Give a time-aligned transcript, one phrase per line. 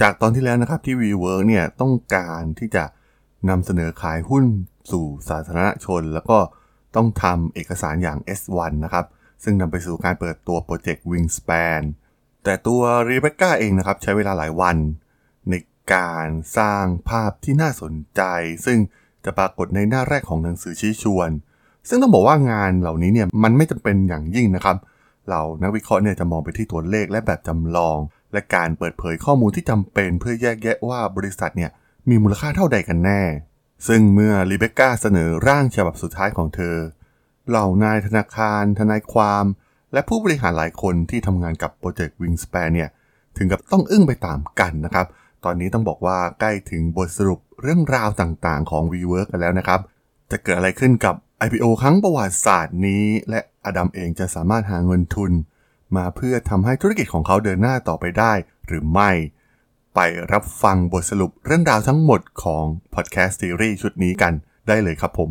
[0.00, 2.84] จากตอนที่แล้วนะครับที่ WeWork เนี่ยต้องการที่จะ
[3.48, 4.44] นำเสนอขายหุ้น
[4.90, 6.38] สู่สาธารณชน แล้วก็
[6.96, 9.04] ต้องทำเอกสารอย่าง S1 นะครับ
[9.44, 11.82] ซึ่งนำไปสู่การเปิดตัวโปรเจกต์ Wingspan
[12.44, 14.76] แต่ตัวรีเบคก้าเองนะครับใช้เวลาหลายวัน
[15.50, 15.54] ใน
[15.94, 16.28] การ
[16.58, 18.22] สร้างภาพที่น่าสนใจ
[18.66, 18.78] ซึ่ง
[19.24, 21.30] จะปรากฏในหน้าแรกของหนังสือชี้ชวน
[21.88, 24.76] ซึ่งต้องบอกว่างานเหล่านี้เนี่ยมันไม่จำเป็นอย่างยิ่งนะครับ
[25.30, 27.98] เรานักวิเคราะห์เนี่ยจะมองไปที่ตัวเลขและแบบจำลอง
[28.32, 31.70] และการเปิดเผยข้อมูลที่จำเป็นเพื่อแยกแยะว่าบริษัทเนี่ย
[32.08, 33.22] มีมูลค่าเท่าใดกันแน่
[33.88, 36.76] ซึ่งเมื่อรีเบคก้าเสนอร่างฉบับสุดท้ายของเธอ
[37.48, 39.44] เหล่านายธนาคาร ทนายความ
[39.92, 42.88] และผู้บริหารหลายคนที่ทำงานกับโปรเจกต์ Wingspan เนี่ย
[43.36, 45.06] ถึงกับต้องอึ้งไปตามกันนะครับ
[45.44, 49.80] ตอนนี้ต้องบอกว่าใกล้ถึงบทสรุปเรื่องราวต่างๆ ของ WeWork กันแล้วนะครับ
[50.30, 51.14] จะเกิดอะไรขึ้นกับ
[51.46, 55.32] IPO ครั้งประวัติศาสตร์นี้ และอดัมเองจะสามารถหาเงินทุน
[55.96, 58.32] มาเพื่อทำให้ธุรกิจของเขาเดินหน้าต่อไปได้
[58.66, 59.10] หรือไม่
[59.94, 60.00] ไป
[60.32, 64.32] รับฟังบทสรุปเรื่องราวทั้งหมดของพอดแคสต์ซีรีส์ชุดนี้กัน
[64.68, 65.30] ได้เลยครับผม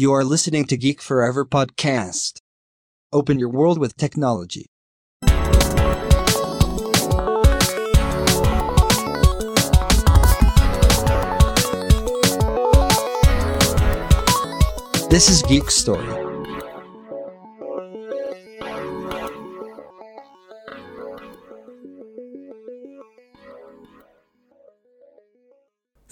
[0.00, 2.32] You are listening to Geek Forever podcast.
[3.18, 4.66] Open your world with technology.
[15.14, 16.23] This is Geek Story.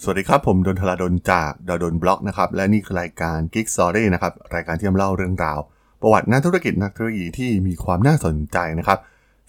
[0.05, 5.59] สวัสดีครับ ผมดนทลาดนจากดดนบล็อกนะครับ และนี่คือรายการ Geek Story นะครับ รายการที่นำเล่าเรื่องราว
[6.01, 8.99] ประวัตินักธุรกิจนักธุรกิจที่มีความน่าสนใจนะครับ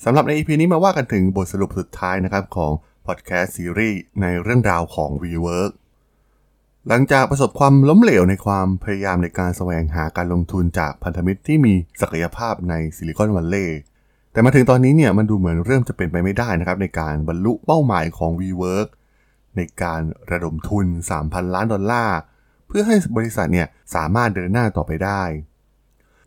[0.05, 2.73] สำหรับใน EP นี้มาว่ากันถึงบทสรุปสุดท้ายนะครับของ
[3.07, 5.73] พอดแคสต์ซีรีส์ในเรื่องราวของ WeWork
[6.89, 13.81] หลังจากประสบความล้มเหลวในความพยายามในการแสวงหาการลงทุนจากพันธมิตรที่มีศักยภาพในซิลิคอนวัลเลย์
[14.33, 18.89] แต่มาถึงตอนนี้เนี่ยมันดูเหมือนเริ่มจะเป็นไปไม่ได้นะครับในการบรรลุเป้าหมายของ WeWork
[19.57, 20.87] ในการระดมทุน
[21.21, 22.19] 3,000 ล้านดอลลาร์
[22.69, 25.23] เพื่อให้บริษัทเนี่ยสามารถเดินหน้าต่อไปได้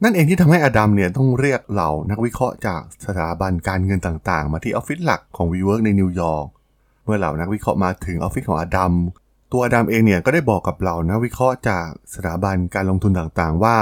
[0.04, 6.48] นั่นเองที่ทำให้อดัมเนี่ยต้องเรียกเหล่านักวิเคราะห์จากสถาบันการเงินต่างๆ มาที่ออฟฟิศหลักของ WeWork ในนิวยอร์ก
[7.04, 8.94] เมื่อเหล่านักวิเคราะห์มาถึงออฟฟิศของอดัม
[9.52, 13.78] ตัวอดัมเองเนี่ยก็ได้บอกกับเหล่านักวิเคราะห์จากสถาบันการลงทุนต่างๆ ว่า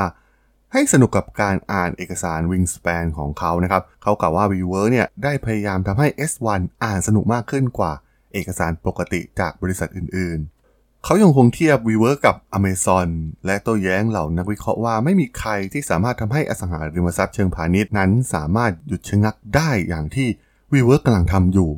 [0.74, 7.94] ให้สนุกกับการอ่านเอกสาร Wingspan ของเขานะครับ เขากล่าวว่า WeWork เนี่ยได้พยายามทำให้ S1 อ่านสนุกมากขึ้นกว่า
[8.36, 13.08] เอกสารปกติจากบริษัทอื่นๆ เขายังคงเทียบ WeWork กับ Amazon
[13.46, 20.28] และโต้แย้งเหล่านักวิเคราะห์ว่าไม่มีใครที่สามารถทำให้อสังหาริมทรัพย์เชิงพาณิชย์นั้นสามารถหยุดชะงักได้อย่างที่
[20.74, 21.72] WeWork กำลังทำอยู่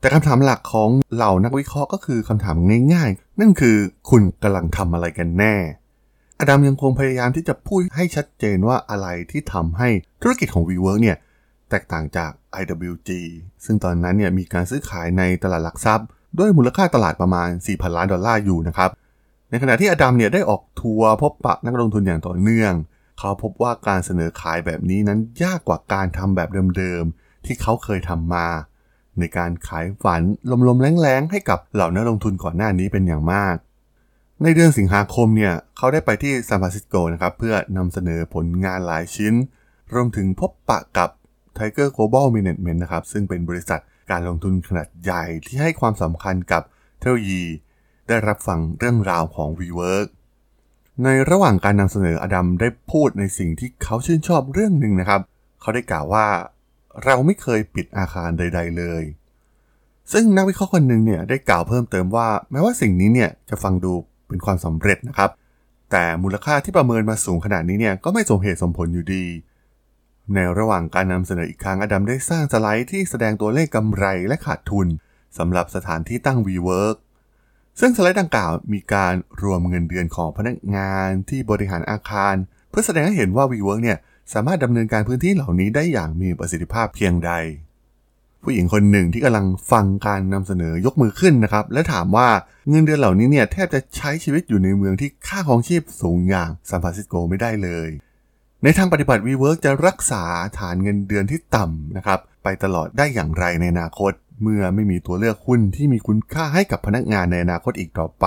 [0.00, 2.56] แต่คำถามหลักของเหล่านักวิเคราะห์ก็คือคำถาม
[2.92, 3.76] ง่ายๆ นั่นคือ
[4.10, 5.56] คุณกำลังทำอะไรกันแน่
[6.38, 9.88] อดัมยังคงพยายามที่จะพูดให้ชัดเจนว่าอะไรที่ทำให้
[10.22, 11.16] ธุรกิจของ WeWork เนี่ย
[11.70, 12.30] แตกต่างจาก
[12.60, 13.10] IWG
[13.64, 16.06] ซึ่งตอนนั้นเนี่ยมีการซื้อขายในตลาดหลักทรัพย์
[16.38, 18.90] ด้วยมูลค่าตลาดประมาณ 4,000 ล้านดอลลาร์อยู่นะครับ
[19.50, 22.72] ในขณะที่อดัมเนี่ยได้ออกทัวร์พบปะนักลงทุนอย่างต่อเนื่อง
[23.18, 28.46] เขาพบว่าการเสนอขายแบบนี้นั้นยากกว่าการทำแบบเดิมๆ ที่เขาเคยทำมา
[29.18, 30.22] ในการขายฝัน
[30.68, 33.56] ลมๆแรงๆ ให้กับเหล่านักลงทุนก่อนหน้านี้เป็นอย่างมาก
[34.42, 39.34] ในเดือนสิงหาคมเนี่ยเขาได้ไปที่ซานฟรานซิสโกนะครับเพื่อนำเสนอผลงานหลายชิ้น
[39.92, 41.10] รวมถึงพบปะกับ
[41.58, 43.80] Tiger Global Management นะครับซึ่งเป็นบริษัท
[44.10, 46.62] การลงทุนขนาดใหญ่ที่ให้ความสำคัญกับ
[46.98, 47.44] เทคโนโลยี
[48.08, 50.08] ได้รับฟังเรื่องราวของ WeWork
[51.04, 55.20] ในระหว่างการนำเสนออดัมได้พูดในสิ่งที่เขาชื่นชอบเรื่องหนึ่งนะครับ
[55.60, 56.26] เขาได้กล่าวว่า
[57.04, 59.02] เราไม่เคยปิดอาคารใด ๆ เลย
[60.12, 63.92] ซึ่งนักวิเคราะห์คนหนึ่งเนี่ยได้กล่าวเพิ่มเติมว่า แม้ว่าสิ่งนี้เนี่ยจะฟังดู
[64.28, 65.30] เป็นความสำเร็จนะครับ
[65.90, 69.24] แต่มูลค่าที่ประเมินมาสูงขนาดนี้เนี่ยก็ไม่สมเหตุสมผลอยู่ดี
[70.34, 74.86] ในระหว่างการนำเสนออีกครั้งอดัมได้สร้างสไลด์ที่แสดงตัวเลขกำไรและขาดทุน
[75.38, 76.96] สำหรับสถานที่ตั้ง WeWork
[77.80, 82.34] ซึ่งสไลด์ดังกล่าวมีการรวมเงินเดือนของพนักงานที่บริหารอาคาร
[82.70, 83.98] เพื่อแสดงให้เห็นว่า WeWork เนี่ย
[84.32, 87.32] สามารถดำเนินการพื้นที่เหล่านี้ได้อย่างมีประสิทธิภาพเพียงใด
[88.42, 92.28] ผู้หญิงคนหนึ่งที่กำลังฟังการนำเสนอยกมือขึ้นนะครับ และถามว่า
[92.68, 97.88] เงินเดือนเหล่านี้เนี่ยแทบจะใช้ชีวิตอยู่ในเมืองที่ค่าของชีพสูงอย่างซานฟรานซิสโกไม่ได้เลย
[98.64, 100.22] ในทางปฏิบัติ WeWork จะรักษา
[100.58, 104.12] ฐานเงินเดือนที่ต่ำนะครับไปตลอดได้อย่างไรในอนาคต
[104.42, 108.26] เมื่อไม่มีตัวเลือกหุ้นที่มีคุณค่าให้กับพนักงานในอนาคตอีกต่อไป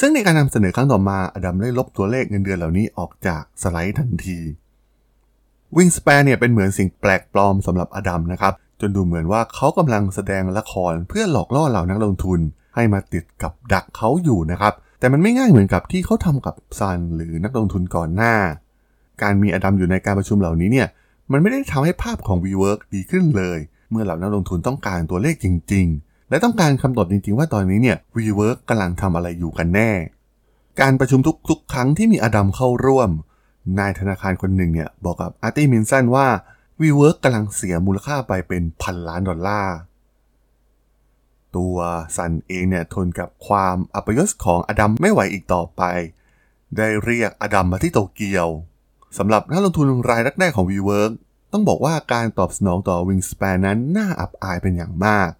[0.00, 4.38] ซึ่งในการนำเสนอครั้งต่อมาอดัมได้ลบตัวเลขเงินเดือนเหล่านี้ออกจากสไลด์ทันที
[5.76, 12.40] Wingspan เนี่ยเป็นเหมือนสิ่งแปลกปลอมสำหรับอดัมนะครับจนดูเหมือนว่าเขากำลังแสดงละครเพื่อหลอกล่อเหล่านักลงทุน
[12.74, 18.34] ให้มาติดกับดักเขาอยู่นะครับแต่มันไม่ง่ายเหมือนกับที่เขาทำกับซันหรือนักลงทุนก่อนหน้า
[19.22, 20.88] การมีอดัมอยู่ในการประชุมเหล่านี้เนี่ย
[21.32, 23.58] มันไม่ได้ทำให้ภาพของ WeWork ดีขึ้นเลย
[23.90, 29.90] เมื่อเหล่านักลงทุนต้องการตัวเลขจริง ๆ และต้องการคำตอบจริง ๆ ว่าตอนนี้เนี่ย WeWork กำลังทำอะไรอยู่กันแน่
[30.80, 33.10] การประชุมทุกๆ ครั้งที่มีอดัมเข้าร่วม
[33.78, 36.26] นายธนาคารคนหนึ่งเนี่ยบอกกับอาร์ตี้มินสันว่า
[36.80, 39.76] WeWork กำลังเสียมูลค่าไปเป็นพันล้านดอลลาร์
[41.56, 41.76] ตัว
[42.16, 45.82] ซันเองเนี่ยทนกับความอัปยศของอดัมไม่ไหวอีกต่อไป
[46.76, 48.48] ได้เรียกอดัมมาที่โตเกียว
[49.16, 51.12] สำหรับนักลงทุนรายแรกๆของ WeWork
[51.52, 55.30] ต้องบอกว่าการตอบสนองต่อ Wingspan นั้นน่าอับอายเป็นอย่างมาก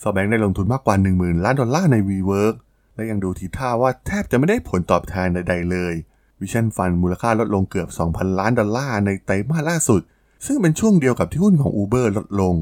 [0.00, 2.54] ซอแบงค์ได้ลงทุนมากกว่า 10,000 ล้านดอลลาร์ใน WeWork
[2.94, 5.94] และยังดูทีท่าว่าแทบจะไม่ได้ผลตอบแทนใดๆเลย
[6.40, 10.00] Vision Fund มูลค่าลดลงเกือบ 2,000 ล้านดอลลาร์ในไตรมาสล่าสุด
[10.46, 12.54] ซึ่งเป็นช่วงเดียวกับที่หุ้นของ Uber ลดลง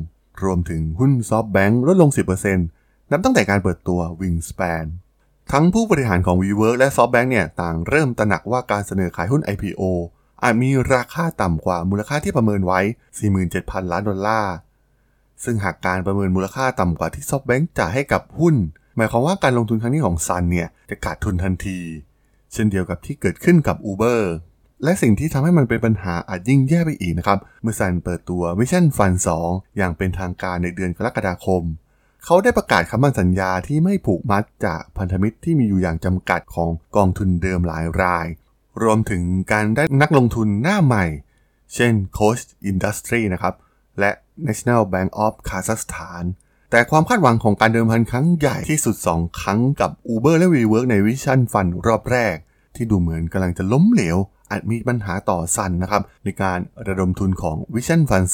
[0.43, 2.11] รวมถึงหุ้น SoftBank ลดลง
[2.61, 4.87] 10%นับตั้งแต่การเปิดตัว Wingspan
[5.53, 9.83] ทั้งผู้บริหารของ WeWork และ SoftBank เนี่ยต่างเริ่มตระหนักว่าการเสนอขายหุ้น IPO
[10.43, 12.81] อาจมีราคาต่ำกว่ามูลค่าที่ประเมินไว้
[13.37, 14.55] 47,000 ล้านดอลลาร์
[15.45, 18.55] ซึ่งหากการประเมินมูลค่าต่ำกว่าที่ SoftBank จ่ายให้กับหุ้น
[18.97, 21.79] หมายความว่าการลงทุนครั้งนี้ของซันเนี่ยจะขาดทุนทันที
[22.53, 24.23] เช่นเดียวกับที่เกิดขึ้นกับ Uber
[24.85, 31.63] และสิ่งที่ทำให้มันเป็นปัญหาอาจยิ่งแย่ไปอีกนะครับ เมื่อซันเปิดตัว Vision Fund 2 อย่างเป็นทางการในเดือนกรกฎาคม
[32.25, 38.27] เขาได้ประกาศคำมั่นสัญญาที่ไม่ผูกมัดจากพันธมิตรที่มีอยู่อย่างจำกัดของกองทุนเดิมหลายราย
[38.83, 39.23] รวมถึง
[39.53, 41.05] การได้นักลงทุนหน้าใหม่
[41.75, 43.55] เช่น Coach Industry นะครับ
[44.01, 44.11] และ
[44.47, 46.25] National Bank of Kazakhstan
[46.71, 52.37] แต่ความคาดหวังของการเดิมพันครั้งใหญ่ที่สุด 2 ครั้งกับ Uber และ WeWork ใน Vision Fund รอบแรก
[52.77, 54.17] ที่ดูเหมือนกำลังจะล้มเหลว
[54.51, 58.29] อาจมีปัญหาต่อซันนะครับ ในการระดมทุนของ Vision Fund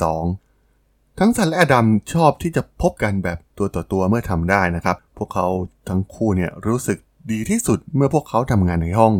[0.56, 5.46] 2 ทั้งซันและอดัมชอบที่จะพบกันแบบตัวต่อตัวเมื่อทำได้นะครับ พวกเขา
[5.88, 6.98] ทั้งคู่เนี่ยรู้สึก
[7.30, 9.14] ดีที่สุดเมื่อพวกเขาทำงานในห้อง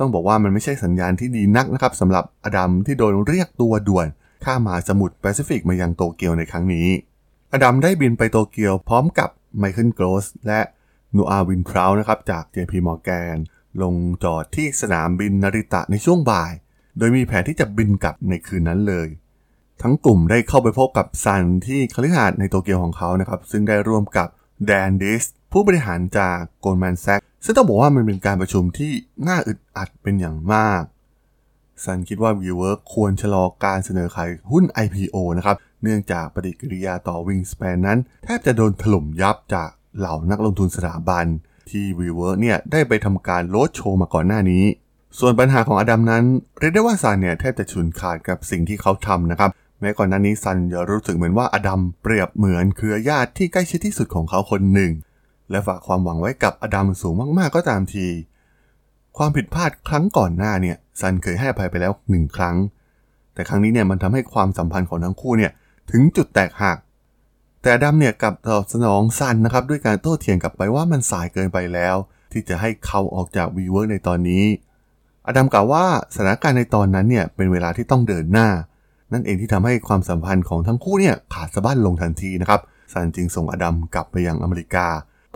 [0.00, 4.06] ต้องบอกว่ามันไม่ใช่สัญญาณที่ดีนักนะครับสำหรับอดัมที่โดนเรียกตัวด่วน
[4.44, 6.88] ข้ามหาสมุทรแปซิฟิกมายังโตเกียวในครั้งนี้
[7.52, 13.36] อดัมได้บินไปโตเกียวพร้อมกับไมเคิล กรอสและโนอาห์ วินทรอบนะครับจาก JP Morgan
[13.82, 13.94] ลง
[14.24, 16.52] จอดที่สนามบินนาริตะในช่วงบ่าย
[16.98, 19.08] โดยมีแผนที่จะบินกลับในคืนนั้นเลย
[19.82, 24.28] ทั้งกลุ่มได้เข้าไปพบกับซันที่คฤหาสน์ในโตเกียวของเขานะครับ ซึ่งได้ร่วมกับ
[24.66, 28.92] แดนดีสผู้บริหารจาก Goldman Sachs ซึ่งต้องบอกว่ามันเป็นการประชุมที่
[29.28, 30.82] น่าอึดอัดเป็นอย่างมาก
[31.84, 41.26] ซันคิดว่า WeWork ควรชะลอการเสนอขายหุ้น IPO นะครับ เนื่องจากปฏิกิริยาต่อ Wingspan นั้น แทบจะโดนถล่มยับจากเหล่านักลงทุนสถาบัน
[41.70, 44.64] ที่ WeWork เนี่ยได้ไปทำการโลดโชว์มาก่อนหน้านี้
[45.18, 46.24] ส่วนปัญหาของอดัมนั้น
[46.58, 49.50] เรียกได้ว่าซันเนี่ยแทบจะฉุนขาดกับสิ่งที่เขาทำนะครับ
[49.80, 54.92] แม้ก่อนหน้านี้ซันจะรู้สึกเหมือนว่าอดัมเปรียบเหมือนเครือญาติที่ใกล้ชิดที่สุดของเขาคนหนึ่ง
[55.50, 58.06] และฝากความหวังไว้กับอดัมสูงมากๆก็ตามที
[59.16, 62.56] ความผิดพลาดครั้งก่อนหน้าเนี่ยซันเคยให้อภัยไปแล้วหนึ่งครั้ง
[63.34, 65.52] แต่ครั้งนี้เนี่ยมันทำให้ความสัมพันธ์ของทั้งคู่เนี่ย
[65.90, 66.78] ถึงจุดแตกหัก
[67.62, 71.96] แต่ดัมเนี่ยกับตอบสนองซันนะครับด้วยการโต้เถียงกลับไปว่ามันสายเกินไปแล้ว
[72.32, 74.44] ที่จะให้เขาออกจาก WeWork ในตอนนี้
[75.26, 78.48] อดัมกล่าวว่าสถานการณ์ในตอนนั้นเนี่ยเป็นเวลาที่ต้องเดินหน้า
[79.12, 82.60] นั่นเองที่ทำให้ความสัมพันธ์ของทั้งคู่เนี่ยขาดสะบั้นลงทันทีนะครับ
[82.92, 84.86] ซันจึงส่งอดัมกลับไปยังอเมริกา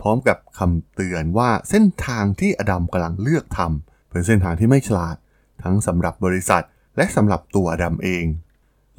[0.05, 5.15] ร้อมกับคำเตือนว่าเส้นทางที่อดัมกำลังเลือกทำเป็นเส้นทางที่ไม่ฉลาด
[5.63, 6.63] ทั้งสำหรับบริษัท
[6.97, 8.25] และสำหรับตัวอดัมเอง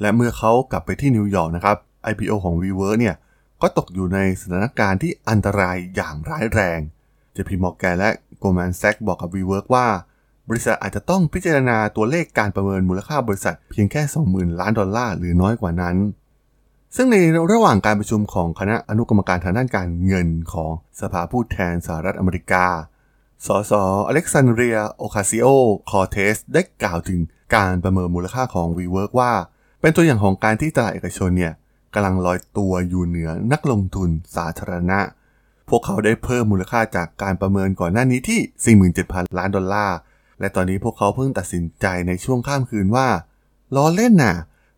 [0.01, 1.77] และเมื่อเขากลับไปที่นิวยอร์กนะครับ
[2.11, 3.15] IPO ของ WeWork เนี่ย
[3.61, 6.79] ก็ตกอยู่ในสถานการณ์ที่อันตรายอย่างร้ายแรง
[7.35, 8.09] JP Morgan และ
[8.41, 9.87] Goldman Sachs บอกกับ WeWork ว่า
[10.49, 15.95] บริษัทอาจจะต้องพิจารณาตัวเลขการประเมินมูลค่าบริษัทเพียงแค่ 20,000 ล้านดอลลาร์หรือน้อยกว่านั้น
[16.99, 17.17] ซึ่งใน
[17.51, 22.65] ระหว่างการประชุมของคณะอนุกรรมการทางด้านการเงินของสภาผู้แทนสหรัฐอเมริกา
[23.45, 23.71] ส.ส.
[23.81, 25.45] อเล็กซานเดรีย โอคาซิโอ
[25.89, 27.19] คอร์เทซ ได้กล่าวถึง
[27.55, 29.31] การประเมินมูลค่าของ WeWork ว่า
[29.81, 31.53] เป็นตัวอย่างของการที่ตลาดเอกชนเนี่ย
[31.93, 34.99] กำลังลอยตัวอยู่เหนือนักลงทุนสาธารณะ
[35.69, 39.97] พวกเขาได้เพิ่มมูลค่าจากการประเมินก่อนหน้านี้ที่ 47,000 ล้านดอลลาร์
[40.39, 43.07] และตอนนี้พวกเขาเพิ่งตัดสินใจในช่วงข้ามคืนว่า
[43.75, 44.35] ล้อเล่นน่ะ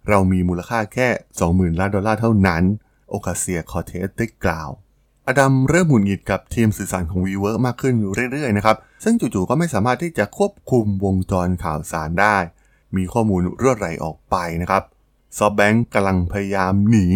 [0.09, 1.07] เรามีมูลค่าแค่
[1.43, 2.63] 20,000 ล้านดอลลาร์เท่านั้น
[3.09, 4.69] โอคาซิโอ คอร์เทซได้กล่าว
[5.27, 7.95] อดัมเริ่มหงุดหงิดกับทีมสื่อสารของ WeWork มากขึ้น
[8.31, 12.37] เรื่อยๆนะครับ ซึ่งจู่ๆก็ไม่สามารถที่จะควบคุมวงจรข่าวสารได้
[12.95, 14.83] มีข้อมูลรั่วไหลออกไปนะครับ
[15.37, 17.07] ซอฟแบงก์กำลังพยายามหนี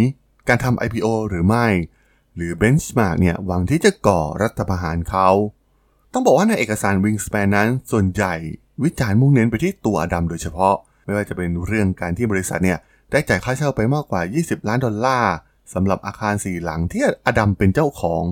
[0.48, 1.68] การทำ IPO หรือไม่
[2.36, 5.30] หรือ Benchmark เนี่ยหวังที่จะก่อรัฐประหารเขา
[6.14, 8.34] ต้องบอกว่าในเอกสาร Wingspan นั้นส่วนใหญ่
[8.84, 12.80] วิจารณ์มุ่งเน้นไปที่ตัวอดัมโดยเฉพาะ ไม่ว่าจะเป็นเรื่องการที่บริษัทเนี่ย
[13.12, 15.34] ได้จ่ายค่าเช่าไปมากกว่า 20 ล้านดอลลาร์
[15.74, 18.24] สำหรับอาคารสี่หลังที่อดัมเป็นเจ้าของ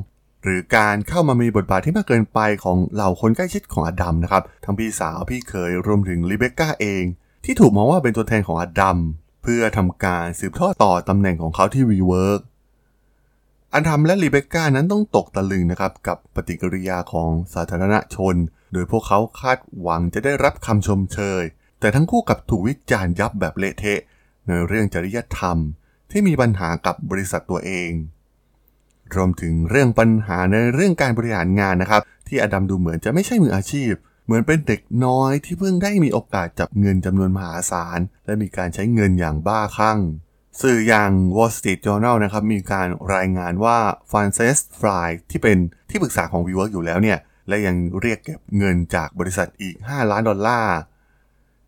[0.43, 7.03] หรือการเข้ามามีบทบาทที่มากเกินไปของเหล่าคนใกล้ชิดของอดัมนะครับทั้งพี่สาวพี่เคยรวมถึงลิเบก้าเอง
[7.45, 8.97] ที่ถูกมองว่าเป็นตัวแทนของอดัม
[9.43, 12.41] เพื่อทำการสืบทอดต่อตำแหน่งของเขาที่ WeWork
[13.73, 18.35] อันทำและรีเบคก้านั้นต้องตกตะลึงนะครับกับปฏิกิริยาของสาธารณชน
[18.73, 21.43] โดยพวกเขาคาดหวังจะได้รับคำชมเชย
[21.81, 23.99] แต่ทั้งคู่กับถูกวิจารณ์ยับแบบเละเทะ
[24.47, 25.57] ในเรื่องจริยธรรม
[26.11, 27.91] ที่มีปัญหากับบริษัทตัวเอง
[29.15, 33.91] รวมถึงเรื่องปัญหาในเรื่องการบริหารงานนะครับ ที่อดัมดูเหมือนจะไม่ใช่มืออาชีพ
[34.25, 39.99] เหมือนเป็นเด็กน้อยที่เพิ่งได้มีโอกาสจับเงินจำนวนมหาศาล และมีการใช้เงินอย่างบ้าคลั่ง
[40.61, 43.77] สื่ออย่าง Wall Street Journal นะครับมีการรายงานว่า
[44.11, 45.57] ฟานเซสฟรายที่เป็น
[45.89, 50.77] ที่ปรึกษาของ WeWork อยู่แล้วเนี่ย และยังเรียกเก็บเงินจากบริษัทอีก 5 ล้านดอลลาร์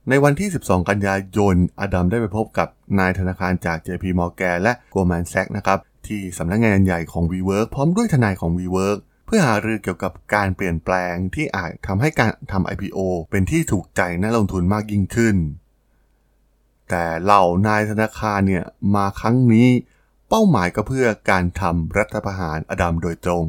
[0.10, 2.68] ในวันที่ 12 กันยายน อดัมได้ไปพบกับ
[3.00, 15.36] นายธนาคารจาก JP Morgan และ Goldman Sachs นะครับ ที่สำนักงานใหญ่ของ WeWork พร้อมด้วยทนายของ WeWork เพื่อหารือเกี่ยวกับการเปลี่ยนแปลงที่อาจทำให้การทำ IPO เป็นที่ถูกใจนักลงทุนมากยิ่งขึ้น
[16.90, 19.68] แต่เหล่านายธนาคารเนี่ยมาครั้งนี้
[20.30, 23.46] เป้าหมายก็เพื่อการทำรัฐประหารอดัมโดยตรง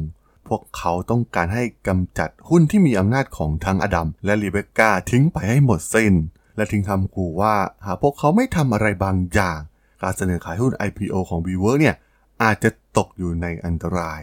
[0.47, 6.13] พวกเขาต้องการให้กำจัดหุ้นที่มีอำนาจของทั้งอดัมและรีเบคก้าทิ้งไปให้หมดสิ้น
[6.55, 9.59] และทิ้งคำขู่ว่าหากพวกเขาไม่ทำอะไรบางอย่าง
[10.01, 11.95] การเสนอขายหุ้น IPO ของ WeWork เนี่ย
[12.43, 14.21] อาจจะตกอยู่ในอันตราย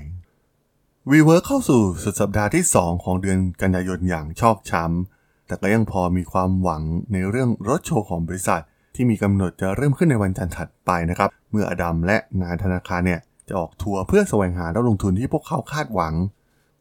[1.10, 8.62] WeWork เข้าสู่สุดสัปดาห์ที่ 2 ของเดือนกันยายนอย่างชอกช้ำ แต่ก็ยังพอมีความหวังในเรื่องรถโชว์ของบริษัท
[8.94, 16.14] ที่มีกำหนดจะเริ่มขึ้นในวันจันทร์ถัดไปนะครับ เมื่ออดัมและนายธนาคารเนี่ยจะออกทัวร์เพื่อแสวงหานักลงทุนที่พวกเขาคาดหวัง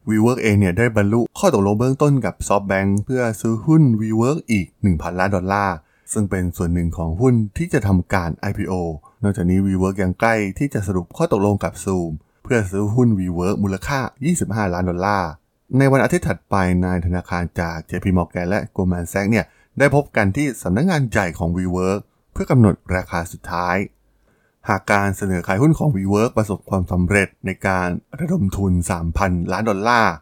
[0.08, 5.76] WeWork เองเนี่ยได้บรรลุข้อตกลงเบื้องต้นกับ SoftBank เพื่อซื้อหุ้น WeWork อีก 1,000 ล้านดอลลาร์
[6.12, 8.72] ซึ่งเป็นส่วนหนึ่งของหุ้นที่จะทำการ IPO
[9.22, 12.10] นอกจากนี้ WeWork ยังใกล้ที่จะสรุปข้อตกลงกับ Zoom
[12.44, 13.98] เพื่อซื้อหุ้น WeWork มูลค่า
[14.36, 15.30] 25 ล้านดอลลาร์
[15.78, 16.54] ในวันอาทิตย์ถัดไป
[16.84, 19.46] นายธนาคารจาก JP Morgan และ Goldman Sachs เนี่ย
[19.78, 22.00] ได้พบกันที่สำนักงงานใหญ่ของ WeWork
[22.32, 23.76] เพื่อกำหนดราคาสุดท้าย
[24.68, 27.88] หากการเสนอขายหุ้นของ WeWork ประสบความสำเร็จในการ
[28.20, 28.72] ระดมทุน
[29.12, 30.14] 3,000 ล้านดอลลาร์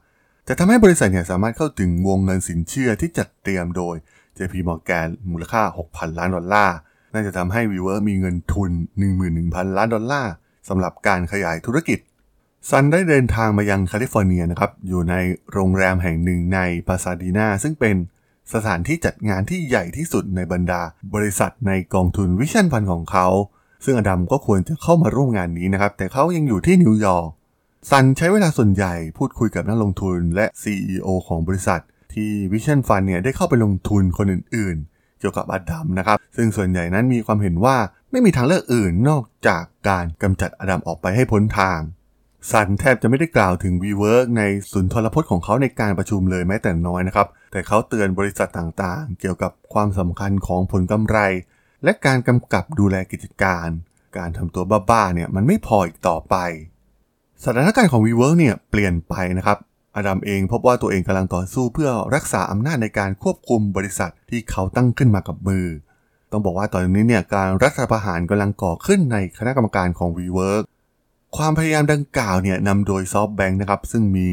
[0.48, 3.94] จะทำให้บริษัทเนี่ยสามารถเข้าถึงวงเงินสินเชื่อที่จัดเตรียมโดย
[4.38, 6.76] JP Morgan มูลค่า 6,000 ล้านดอลลาร์
[7.14, 8.70] น่าจะทำให้ WeWork มีเงินทุน
[9.24, 10.32] 11,000 ล้านดอลลาร์
[10.68, 11.98] สำหรับการขยายธุรกิจ
[12.70, 15.14] ซันได้เดินทางมายังแคลิฟอร์เนียนะครับ อยู่ใน
[15.52, 17.96] โรงแรมแห่งหนึ่งในปาซาดีนาซึ่งเป็น
[18.54, 20.82] สถานที่จัดงานที่ใหญ่ที่สุดในบรรดา
[21.14, 23.26] บริษัทในกองทุน Vision Fund ของเขา
[23.84, 27.28] ซึ่งอดัมก็ควรจะเข้ามาร่วมงานนี้นะครับ แต่เขายังอยู่ที่นิวยอร์ก
[27.90, 31.80] ซันใช้เวลาส่วนใหญ่พูดคุยกับนักลงทุนและ CEO ของบริษัท
[32.14, 37.76] ที่วิชั่นฟันเนี่ยได้เข้าไปลงทุนคนอื่นๆ เกี่ยวกับอดัมนะครับ ซึ่งส่วนใหญ่นั้นมีความเห็นว่า
[38.10, 41.80] ไม่มีทางเลือกอื่นนอกจากการกำจัดอดัมออกไปให้พ้นทาง
[42.50, 51.18] ซันแทบจะไม่ได้กล่าวถึง WeWork ในสุนทรพจน์ของเขาในการประชุมเลยแม้แต่น้อยนะครับ แต่เขาเตือนบริษัทต่างๆ เกี่ยวกับความสำคัญของผลกำไร
[51.84, 53.68] และการกำกับดูแลกิจการ
[54.18, 56.36] การทำตัวบ้าๆเนี่ยมันไม่พออีกต่อไป
[57.44, 59.58] สถานการณ์ของ WeWork เนี่ยเปลี่ยนไปนะครับ
[59.96, 65.66] อดัมเองพบว่าตัวเองกำลังต่อสู้เพื่อรักษาอำนาจในการควบคุมบริษัทที่เขาตั้งขึ้นมากับมือ
[66.30, 70.64] ต้องบอกว่าตอนนี้เนี่ยการรัฐประหารกำลังก่อขึ้นในคณะกรรมการของ WeWork
[71.36, 74.28] ความพยายามดังกล่าวเนี่ยนำโดย SoftBank นะครับซึ่งมี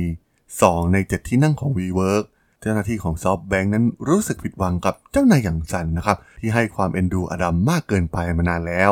[0.46, 2.24] 2 ใน 7 ที่นั่งของ WeWork
[2.62, 8.92] เจ้าหน้าที่ของ SoftBank นั้นรู้สึกผิดหวังกับเจ้านายอย่างซันนะครับที่ให้ความเอ็นดูอดัมมากเกินไปมานานแล้ว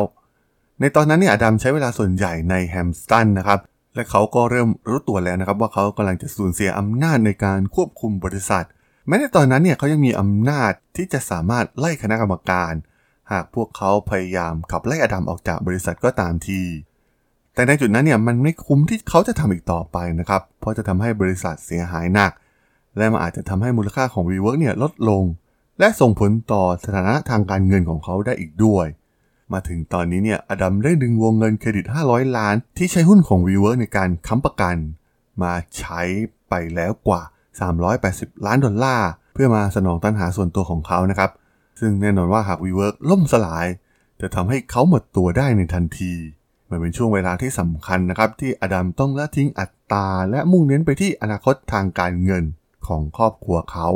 [0.79, 3.59] ในตอนนั้นเนี่ยอดัมใช้เวลาส่วนใหญ่ในแฮมสตันนะครับ
[3.95, 8.65] และเขาก็เริ่มรู้ตัวแล้วนะครับว่าเขากำลังจะสูญเสียอำนาจในการควบคุมบริษัท
[9.07, 12.73] แม้ในตอนนั้นเนี่ยเขายังมีอำนาจที่จะสามารถไล่คณะกรรมการ
[13.31, 16.61] หากพวกเขาพยายามขับไล่อดัมออกจากบริษัทก็ตามที
[17.55, 22.31] แต่ในจุดนั้นเนี่ยมันไม่คุ้มที่เขาจะทำอีกต่อไปนะครับเพราะจะทำให้บริษัทเสียหายหนัก
[22.97, 25.23] และมันอาจจะทำให้มูลค่าของ WeWork เนี่ยลดลง
[25.79, 28.85] และส่งผลต่อสถานะทางการเงินของเขาได้อีกด้วย
[29.53, 34.75] มาถึงตอนนี้เนี่ยอดัมได้ดึงวงเงินเครดิต 500 ล้าน ที่ใช้หุ้นของ WeWork ในการค้ำประกัน
[35.41, 36.01] มาใช้
[36.49, 37.21] ไปแล้วกว่า
[37.83, 41.31] 380 ล้านดอลลาร์ เพื่อมาสนองตัณหาส่วนตัวของเขานะครับ
[41.79, 43.67] ซึ่งแน่นอนว่าหาก WeWork ล่มสลาย
[44.21, 46.13] จะทำให้เขาหมดตัวได้ในทันที
[46.69, 52.43] มันเป็นช่วงเวลาที่สำคัญนะครับที่อดัมต้องละทิ้งอัตราและมุ่งเน้นไปที่อนาคตทางการเงิน
[52.87, 53.89] ของครอบครัวเขา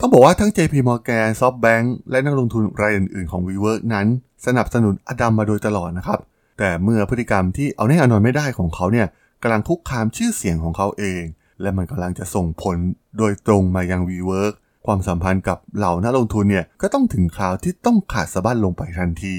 [0.00, 4.06] ต้องบอกว่าทั้ง JP Morgan, SoftBank และนักลงทุนรายอื่นๆของ WeWork นั้น
[4.46, 6.18] สนับสนุนอดัมมาโดยตลอดนะครับ
[6.58, 9.06] แต่เมื่อพฤติกรรมที่เอาแน่เอานอนไม่ได้ของเขาเนี่ย
[9.42, 11.22] กำลังคุกคามชื่อเสียงของเขาเอง
[11.60, 12.76] และมันกำลังจะส่งผล
[13.18, 14.54] โดยตรงมายัง WeWork
[14.86, 19.34] ความสัมพันธ์กับเหล่านักลงทุนเนี่ยก็ต้องถึงคราวที่ต้องขาดสะบั้นลงไปทันที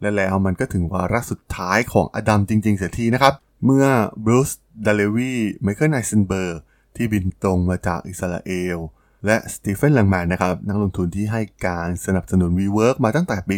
[0.00, 3.34] และแล้วมันก็ถึงวาระสุดท้ายของอดัมจริงๆเสียทีนะครับ
[3.64, 3.86] เมื่อ
[4.24, 4.50] บรูซ
[4.86, 6.58] ดัลเลวีไมเคิลไอเซนเบิร์ก
[6.96, 8.78] ที่บินตรงมาจากอิสราเอล
[9.26, 13.56] และสตีเฟนลังแมนนะครับนักลงทุนที่ให้การสนับสนุน WeWork มาตั้งแต่ปี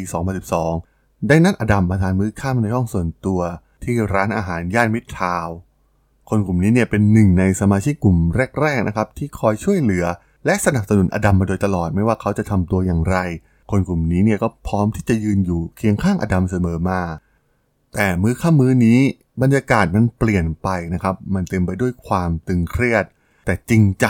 [0.62, 3.40] 2012 ได้นัดอดัมมาทานมื้อค่ำในห้องส่วนตัว
[3.84, 5.48] ที่ร้านอาหารย่านมิดทาวน์
[6.30, 8.16] คนกลุ่มนี้เนี่ยเป็นหนึ่งในสมาชิกกลุ่ม
[8.60, 10.04] แรกๆนะครับที่คอยช่วยเหลือ
[10.46, 13.16] และสนับสนุนอดัมมาโดยตลอดไม่ว่าเขาจะทำตัวอย่างไร
[13.70, 17.00] คนกลุ่มนี้เนี่ยก็พร้อมที่จะยืนอยู่เคียงข้างอดัมเสมอมา
[17.94, 18.98] แต่มื้อค่ำมื้อนี้
[19.42, 23.04] บรรยากาศมันเปลี่ยนไปนะครับ มันเต็มไปด้วยความตึงเครียด
[23.44, 24.06] แต่จริงใจ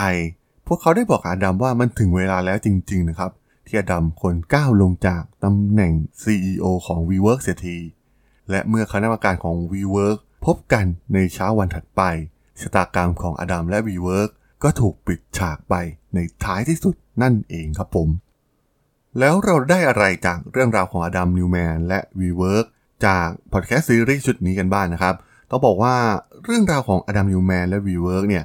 [0.67, 3.31] พวกเขาได้บอกอดัมว่ามันถึงเวลาแล้วจริง ๆ นะครับ
[3.67, 7.77] ที่อดัมควรก้าวลงจากตำแหน่ง CEO ของ WeWork เสียที
[8.49, 12.01] และเมื่อคณะกรรมการของ WeWork พบกันในเช้าวันถัดไป
[12.61, 14.29] ชะตากรรมของอดัมและ WeWork
[14.63, 15.75] ก็ถูกปิดฉากไป
[16.13, 18.09] ในท้ายที่สุดนั่นเองครับผม
[19.19, 22.65] แล้วเราได้อะไรจากเรื่องราวของอดัมนิวแมนและ WeWork
[23.05, 25.15] จากพอดแคสต์ซีรีส์ชุดนี้กันบ้างนะครับ
[25.49, 25.95] ต้องบอกว่า
[26.43, 28.43] เรื่องราวของอดัมนิวแมนและ WeWork เนี่ย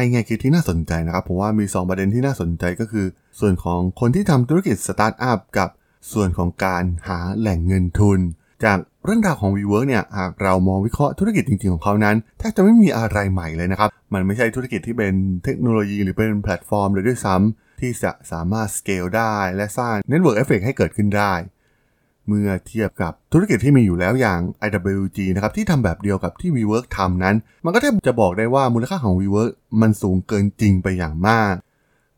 [0.00, 3.06] ให้แง่คิดที่น่าสนใจนะครับผมว่ามี 2 ประเด็นที่น่าสนใจก็คือ
[3.40, 5.68] ส่วนของคนที่ทำธุรกิจสตาร์ทอัพกับ
[6.12, 8.18] ส่วนของการหาแหล่งเงินทุน
[8.64, 15.14] จากเรื่องราวของ WeWork เนี่ยหากเรามองวิเคราะห์ธุรกิจจริงๆของเขานั้นแทบจะไม่มีอะไรใหม่เลยนะครับ มันไม่ใช่ธุรกิจที่เป็น
[15.44, 21.32] เทคโนโลยีหรือเป็นแพลตฟอร์มเลยด้วยซ้ำที่จะสามารถสเกลได้และสร้าง network effect ให้เกิดขึ้นได้
[22.30, 31.54] เมื่อเทียบกับธุรกิจที่มีอยู่แล้วอย่าง IWG นะครับที่ทำแบบเดียวกับที่ WeWork ทำนั้น มันก็แทบจะบอกได้ว่ามูลค่าของ WeWork มันสูงเกินจริงไปอย่างมาก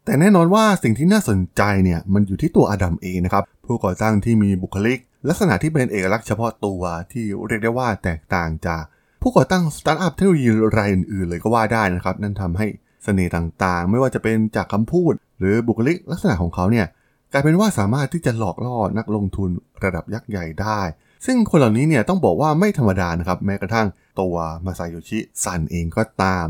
[0.05, 8.83] แต่แน่นอนว่าสิ่งที่น่าสนใจเนี่ยมันอยู่ที่ตัวอดัมเองนะครับผู้ก่อตั้งที่มีบุคลิก ลักษณะที่เป็นเอกลักษณ์เฉพาะตัวที่เรียกได้ว่าแตกต่างจาก
[9.23, 12.67] ผู้ก่อตั้งสตาร์ทอัพเทคโนโลยีรายอื่นๆ เลยก็ว่าได้นะครับ นั่นทำให้
[13.05, 16.87] เสน่ห์ต่างๆ ไม่ว่าจะเป็นจากคำพูด หรือบุคลิกลักษณะของเขาเนี่ย
[17.33, 19.51] กลายเป็นว่าสามารถที่จะหลอกล่อนักลงทุน
[19.85, 20.81] ระดับยักษ์ใหญ่ได้
[21.27, 23.87] ซึ่งคนเหล่านี้เนี่ยต้องบอกว่าไม่ธรรมดานะครับ แม้กระทั่ง
[24.21, 26.49] ตัวมาซาโยชิซันเองก็ตาม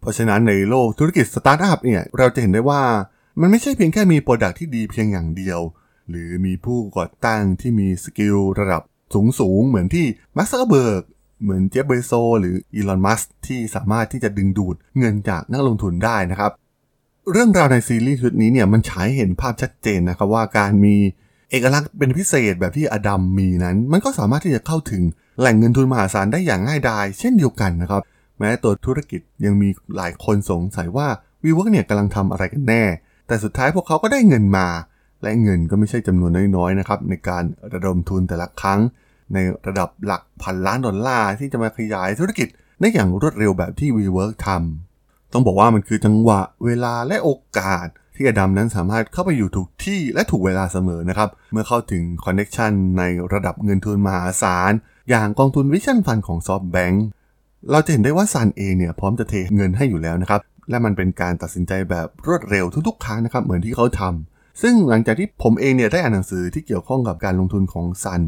[0.00, 2.82] เพราะฉะนั้นในโลกธุรกิจสตาร์ทอัพเนี่ยเราจะเห็นได้ว่า
[3.40, 5.60] มันไม่ใช่เพียงแค่มี product ที่ดีเพียงอย่างเดียว
[6.08, 8.82] หรือมีผู้ก่อตั้งที่มี skill ระดับ
[9.14, 10.06] สูงสูงเหมือนที่
[10.36, 11.02] มาร์คซักเคอร์เบิร์ก
[11.42, 16.52] เหมือนเจฟฟ์ เบโซสหรืออีลอนมัสก์ที่สามารถที่จะดึงดูดเงินจากนักลงทุนได้นะครับ
[17.32, 20.96] เรื่องราวในซีรีส์ชุดนี้เนี่ยมันฉายเห็นภาพชัดเจนนะครับว่าการมี
[21.50, 25.02] เอกลักษณ์เป็นพิเศษแบบที่อดัมมีนั้น มันก็สามารถที่จะเข้าถึง
[25.40, 28.02] แหล่งเงินทุนมหาศาลได้อย่างง่ายดายเช่นเดียวกันนะครับ
[28.38, 31.08] แม้ตัวธุรกิจยังมีหลายคนสงสัยว่า
[31.44, 32.84] WeWork เนี่ยกำลังทำอะไรกันแน่
[33.26, 34.68] แต่สุดท้ายพวกเขาก็ได้เงินมา
[35.22, 38.80] และเงินก็ไม่ใช่จำนวนน้อยๆนะครับในการระดมทุนแต่ละครั้ง
[39.34, 42.48] ในระดับหลักพันล้านดอลลาร์ที่จะมาขยายธุรกิจ
[42.80, 44.87] ได้อย่างรวดเร็วแบบที่ WeWork ทำ
[45.32, 54.72] ต้องบอกว่ามันคือจังหวะเวลาและโอกาส ที่อดัมนั้นสามารถเข้าไปอยู่ถูกที่และถูกเวลาเสมอนะครับ เมื่อเข้าถึง connection ในระดับเงินทุนมหาศาล
[55.10, 57.06] อย่างกองทุน Vision Fund ของ SoftBank
[57.70, 68.22] เราจะเห็นได้ว่าซันเองเนี่ยพร้อมจะเทเงินให้อยู่แล้วนะครับ และมันเป็นการตัดสินใจแบบรวดเร็วทุกๆครั้งนะครับเหมือนที่เขาทำซึ่งหลังจากที่ผมเองเนี่ยได้อ่านหนังสือที่เกี่ยวข้องกับการลงทุนของซัน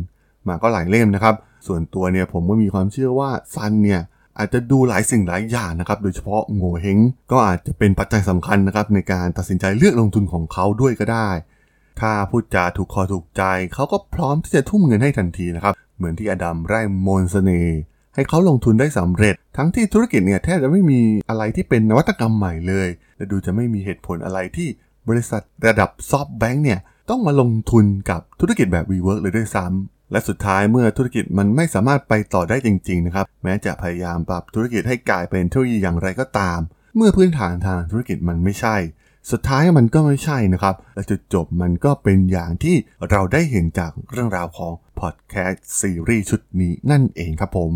[0.48, 1.34] มาก็หลายเล่มนะครับ
[1.66, 4.00] ส่วนตัวเนี่ยผมก็มีความเชื่อว่าซันเนี่ย
[4.38, 6.98] อาจจะดูหลายสิ่งหลายอย่างนะครับ โดยเฉพาะโง่เฮง
[7.30, 11.28] ก็อาจจะเป็นปัจจัยสำคัญนะครับในการตัดสินใจเลือกลงทุนของเขาด้วยก็ได้
[12.00, 13.42] ถ้าพูดจาถูกคอถูกใจ
[13.74, 17.78] เขาก็พร้อมที่จะทุ่มเงินให้ทันทีนะครับ เหมือนที่อดัมไร่มนสเสน่ห์
[18.14, 24.68] ให้เขาลงทุนได้สำเร็จ ทั้งที่ธุรกิจเนี่ยแทบจะไม่มีอะไรที่เป็นนวัตกรรมใหม่เลย และดูจะไม่มีเหตุผลอะไรที่
[25.08, 36.58] บริษัทระดับซอฟต์แบงค์เนี่ยต้องมาลงทุนกับธุรกิจแบบ WeWork เลยด้วยซ้ำ และสุดท้ายเมื่อธุรกิจมันไม่สามารถไปต่อได้จริงๆนะครับแม้จะพยายามปรับธุรกิจให้กลายเป็นเทคโนโลยีอย่างไรก็ตาม
[36.96, 38.76] เมื่อพื้นฐานทางธุรกิจมันไม่ใช่
[39.30, 42.76] สุดท้ายมันก็ไม่ใช่นะครับ และจุดจบมันก็เป็นอย่างที่
[43.10, 47.70] เราได้เห็นจากเรื่องราวของพอดแคสต์ซีรีส์ชุดนี้นั่นเองครับผม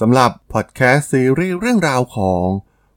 [0.00, 2.44] สำหรับพอดแคสต์ซีรีส์เรื่องราวของ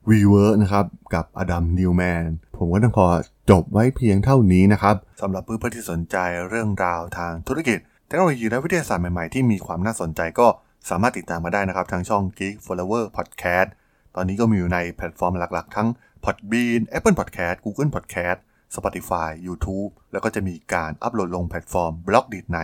[0.10, 2.26] WeWork นะครับกับอดัมนิวแมน
[2.58, 3.08] ผมก็ต้องขอ
[3.50, 6.18] จบไว้เพียงเท่านี้นะครับสำหรับเพื่อนๆที่สนใจ
[6.50, 10.48] เรื่องราวทางธุรกิจ เทคโนโลยีและวิทยาศาสตร์ใหม่ๆ ที่มีความน่าสนใจก็
[10.90, 13.70] สามารถติดตามมาได้นะครับ ทางช่อง Geek Forever Podcast
[14.16, 15.88] ตอนนี้ก็มีอยู่ในแพลตฟอร์มหลักๆ ทั้ง
[16.24, 18.40] Podbean Apple Podcast Google Podcast
[18.76, 22.58] Spotify YouTube แล้วก็จะมีการอัปโหลดลงแพลตฟอร์ม Blockdit ใน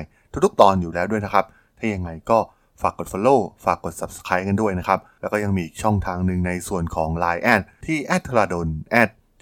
[0.46, 1.46] ทุกๆ ตอนอยู่แล้วด้วยนะครับ
[1.78, 2.40] ถ้ายังไงก็
[2.82, 8.68] ฝากกด Follow ฝากกด Subscribe กันด้วยนะครับ แล้วก็ยังมีอีกช่องทางหนึ่งในส่วนของ Line แอดที่ a t h r a d o n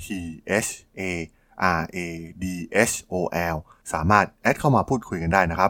[0.03, 0.05] t
[0.67, 1.01] h a
[1.79, 1.97] r a
[2.43, 2.45] d
[2.91, 3.13] h o
[3.53, 3.55] l
[3.93, 5.69] สามารถแอดเข้ามาพูดคุยกันได้นะครับ